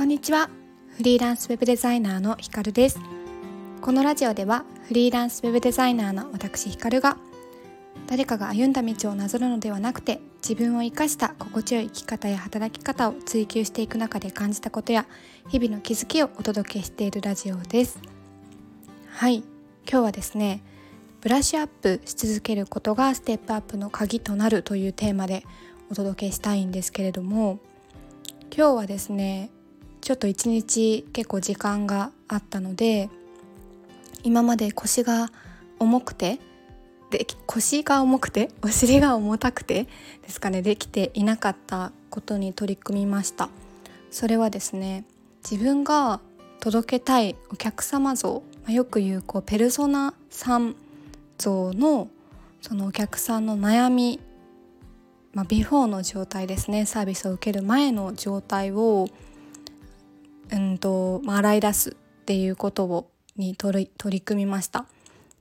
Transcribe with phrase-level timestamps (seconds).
[0.00, 0.48] こんにちは。
[0.96, 2.98] フリーランスウェブデザイナーのひかるです。
[3.82, 7.18] このラジオではフリーランスウェブデザイナーの私ひかるが
[8.06, 15.04] 誰かが歩んだ道をなぞるのではなくて自分を生かした心地よい生き方や働き方を追求していく中で感じたことや
[15.50, 17.98] 日々の気づきをお届けしているラジオです。
[19.10, 19.44] はい。
[19.86, 20.62] 今日はですね
[21.20, 25.44] ブラッシュアップし続けることがステップアップの鍵となるというテーマで
[25.90, 27.58] お届けしたいんですけれども
[28.50, 29.50] 今日はですね
[30.00, 33.08] ちょっと一日結構時間があったので
[34.22, 35.30] 今まで腰が
[35.78, 36.38] 重くて
[37.10, 39.86] で腰が重くて お尻が重たくて
[40.22, 43.48] ですかねできていなかったことに取り組みました。
[44.10, 45.04] それはですね
[45.48, 46.20] 自分が
[46.58, 50.74] 届けたいお客様像よく言うこうペルソナ3
[51.38, 52.08] 像の
[52.60, 54.20] そのお客さんの悩み、
[55.32, 59.08] まあ、ビフォーの状態ですねサービスを受ける前の状態を
[60.52, 64.86] うんと、まあ、洗い出すっていうことをに取り取り組みました。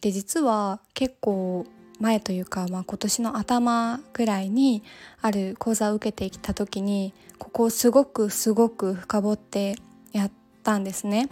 [0.00, 1.66] で実は結構
[2.00, 4.84] 前というか、まあ、今年の頭ぐらいに
[5.20, 9.76] ある講座を受けてきた時にここをすごくすごく深掘って
[10.12, 10.30] やっ
[10.62, 11.28] たんですね。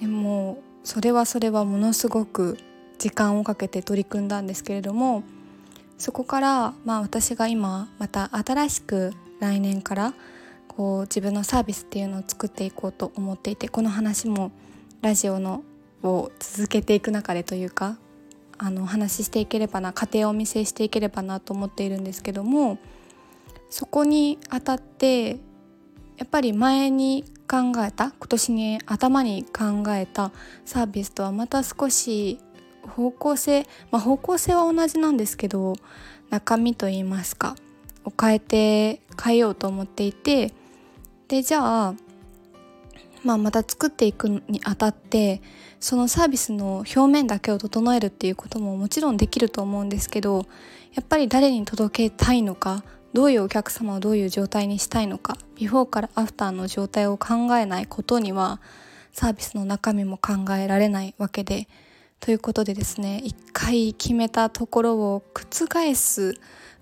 [0.00, 2.58] でもそれはそれはものすごく
[2.98, 5.22] 時間をかけて取り組んだんですけれども
[5.98, 10.14] そこから、まあ、私が今また新しく来年から
[10.78, 14.52] こう自分のサービスっていうのを作っていこうと思っていてこの話も
[15.02, 15.64] ラジオの
[16.04, 17.98] を続けていく中でというか
[18.58, 22.78] あのお話ししていければな家庭をお見せしていければなと思っているんですけども
[23.70, 30.30] そこにあたってやっぱり前に考えた今年に頭に考えた
[30.64, 32.38] サービスとはまた少し
[32.82, 35.74] 方向性、まあ、方向性は同じなんですけど
[36.30, 37.56] 中身といいますか
[38.04, 40.52] を変えて変えようと思っていて
[41.28, 41.94] でじゃあ、
[43.22, 45.42] まあ、また作っていくにあたって
[45.78, 50.46] そのサービスの表面だけを整えるっていうことももちろんできると思うんですけど
[50.94, 52.82] やっぱり誰に届けたいのか
[53.12, 58.60] どういうお客様をどういう状態にしたいのかビフォーからアフターの状態を考えないことには
[59.12, 61.68] サービスの中身も考えられないわけで
[62.20, 66.34] ということでですね一回決めたところを覆す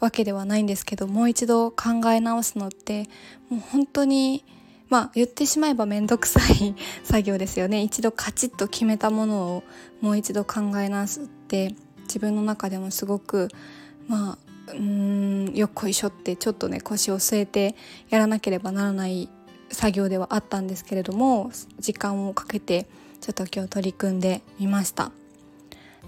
[0.00, 3.08] わけではないんですけどもう一度考え直すのって
[3.48, 4.44] もう本当に
[4.88, 7.82] まあ言ってしまえば面倒くさい 作業ですよね。
[7.82, 9.62] 一度カチッと決めたものを
[10.00, 13.48] もう一度考え直すって自分の中でもすごく
[14.06, 17.74] まあうんよっこいしょってちょっとね腰を据えて
[18.08, 19.28] やらなければならない
[19.70, 22.86] 作業ではあったんですけれども時間をかけて
[23.20, 25.23] ちょっと今日取り組んでみました。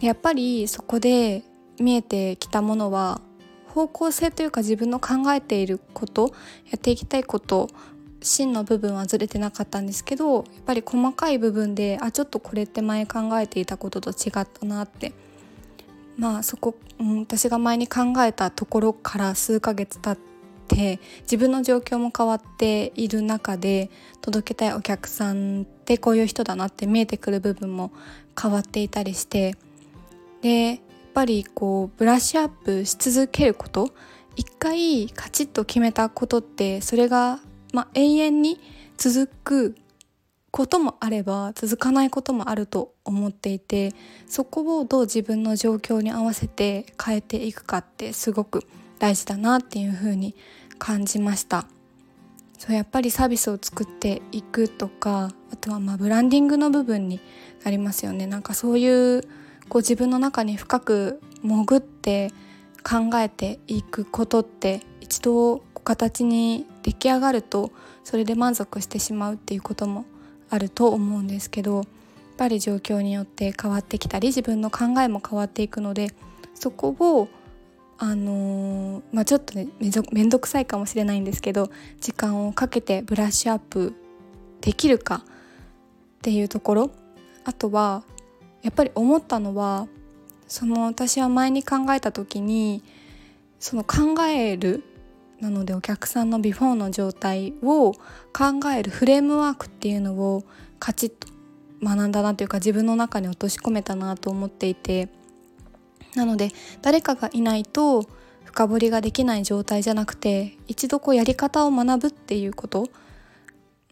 [0.01, 1.43] やっぱりそこで
[1.81, 3.21] 見えてきたものは
[3.69, 6.33] 方向性というか自分の考えていること
[6.71, 7.69] やっていきたいこと
[8.23, 15.12] 真の部分はずれてなかったんですけどやっぱり細かい部分であちょっとこれって前考えていたことと違ったなって。
[16.17, 20.25] まあそこ、うん、私が前に考えたところから数ヶ月経っ
[20.67, 23.91] て自分の状況も変わっている中で
[24.23, 27.93] 届けたいお客さんってこういう人だなって見えてくる部分も
[28.41, 29.57] 変わっていたりして
[30.42, 30.80] で
[31.16, 33.88] ぱりこうブラッシュアップし続けること
[34.36, 37.41] 一回カチッと決めたことってそれが、
[37.72, 38.60] まあ、永遠に
[38.98, 39.76] 続く
[40.50, 43.94] こともあれば続かないこともあると思っていて
[44.26, 48.64] そこをどう自分の状況に合わせて変えていくかってすごく
[48.98, 50.34] 大事だなっていうふうに
[50.78, 51.66] 感じました。
[52.58, 57.20] そうやっぱりサービスを作っていくとかあとはまあブランディングの部分に
[57.64, 58.26] なりますよね。
[58.26, 59.22] なんかそういう
[59.69, 62.31] こう自分の中に深く潜って
[62.82, 67.71] 考えていくことって一度形に出来上がると
[68.03, 70.04] それで満足してしまうっていうことも
[70.50, 71.84] あると思うんですけどやっ
[72.37, 76.12] ぱり状況によって変わってきたり自分の考えも変わっていくので
[76.54, 77.28] そこを
[77.98, 81.71] あのー、まあ、ちょっとね面倒くさいかもしれないんですけど
[82.01, 83.95] 時間をかけてブラッシュアップ
[84.60, 85.28] できるかっ
[86.21, 86.91] ていうところ
[87.45, 88.03] あとは
[88.66, 89.86] やっぱり思ったのは
[90.48, 92.83] その私は前に考えた時に
[93.60, 94.83] その考える
[95.41, 100.42] なのでお客さんのビフォーの状態を考えるフレームワークっていうのを
[100.80, 101.28] カチッと
[101.80, 105.09] 学んだなというか自分の中に落とし込めたなと思っていて。
[106.16, 106.51] なので
[106.83, 108.07] 誰かがいないと
[108.45, 112.89] 深掘りができない状態じゃなくて一度こうやり方を学ぶっていうこと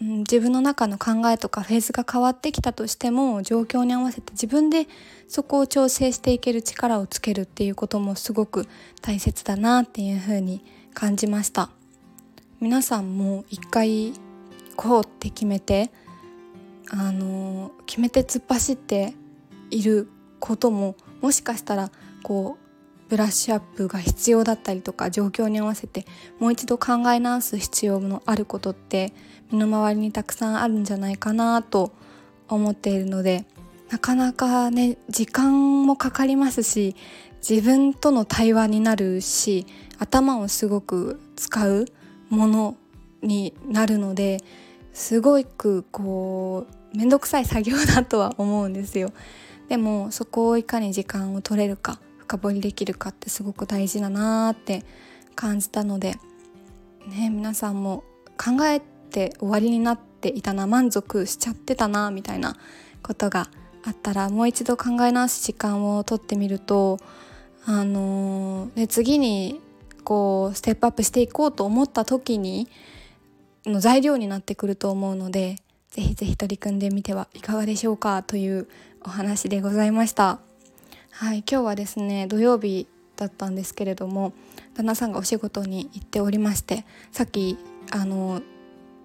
[0.00, 4.88] うん、自分の中の考えとかフェーズが変わってきたとしても状況に合わせて自分で
[5.28, 8.66] そこを調整していける力をつけるっていうこともすごく
[9.02, 10.64] 大切だなっていうふうに
[10.94, 11.70] 感じました。
[12.60, 14.14] 皆さんも一回
[14.76, 15.90] こうって決めて
[16.90, 19.14] あの決めて突っ走って
[19.70, 20.08] いる
[20.40, 21.90] ことももしかしたら
[22.22, 22.63] こう
[23.08, 26.06] ブラッシュアップが必要だったりとか状況に合わせて
[26.38, 29.12] もう一度考え直す必要のあることって
[29.52, 31.92] 身の回りにたくさんあるんじゃないかなと
[32.48, 33.44] 思っているので
[33.90, 36.96] なかなかね時間もかかりますし
[37.48, 39.66] 自分との対話になるし
[39.98, 41.86] 頭をすごく使う
[42.30, 42.76] もの
[43.22, 44.38] になるので
[44.92, 49.12] すごくこう面倒くさい作業だとは思うんですよ。
[49.68, 54.84] でもそこをいかに時間を取れるか深掘りできるかってすごく大事だなって
[55.34, 56.14] 感じたので
[57.06, 58.02] ね皆さんも
[58.38, 58.80] 考え
[59.10, 62.56] て終わりになっていたな満足しちゃってたなみたいな
[63.02, 63.48] ことが
[63.84, 66.98] あったらもう一度考え直す時間をとってみると
[67.66, 69.60] あのー、次に
[70.02, 72.68] こうステップアップしていこうと思った時に
[73.66, 75.56] の材料になってくると思うので
[75.90, 78.68] ぜひぜひ取り組んでみてはいかがでしょうかという
[79.02, 80.53] お話でございました。
[81.16, 84.32] はい今日はですね土曜日だったんですけれども
[84.76, 87.56] 旦那さんがお仕事に行っておりましてさっき
[87.92, 88.42] あの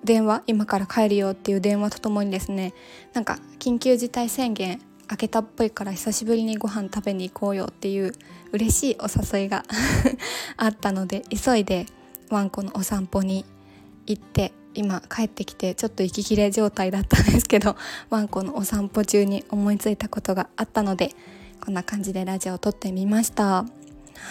[0.03, 2.73] 電話今から帰るよっていう電話とともにですね
[3.13, 8.11] なんか緊急事態宣言明けたっぽいから久しぶりにご飯食べに行こうよっていう
[8.53, 9.63] 嬉しいお誘いが
[10.57, 11.85] あったので急いで
[12.31, 13.45] ワンコのお散歩に
[14.07, 17.75] 行って今帰ってきてちょっと息切れ状態だったんですけど
[18.09, 21.13] ワンコのお散歩中に思いついたことがあったので
[21.63, 23.65] こんな感じでラジオを撮ってみました。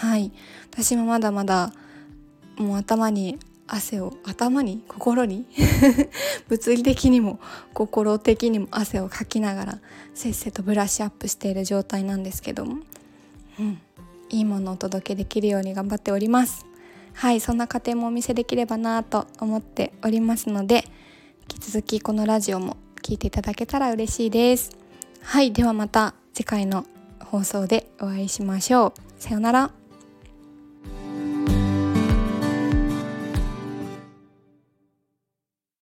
[0.01, 0.33] はい。
[0.71, 1.73] 私もまだまだ
[2.57, 4.83] もう頭に汗を頭に？
[4.89, 5.47] 心に？
[6.49, 7.39] 物理的にも
[7.75, 9.79] 心的にも汗をかきながら
[10.15, 12.79] せっせとブラッシュアップしている状態なんですけども、
[13.61, 13.79] うん、
[14.31, 16.65] いいものをお届けできるように頑張っております。
[17.13, 17.41] はい。
[17.41, 20.85] そんな過程もお見せできればなと思っておりますので
[21.53, 24.71] 引き続きこのラジオも聞いていただけたら嬉しいです。
[25.21, 25.53] はい。
[25.53, 26.87] ではまた次回の
[27.31, 28.93] 放送でお会いしましょう。
[29.23, 29.71] さようなら。